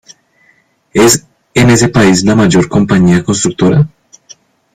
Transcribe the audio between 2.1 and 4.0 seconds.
la mayor compañía constructora.